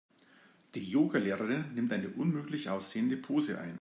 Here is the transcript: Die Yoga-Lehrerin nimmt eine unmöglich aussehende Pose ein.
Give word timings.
Die 0.73 0.83
Yoga-Lehrerin 0.89 1.75
nimmt 1.75 1.93
eine 1.93 2.09
unmöglich 2.09 2.71
aussehende 2.71 3.17
Pose 3.17 3.59
ein. 3.59 3.69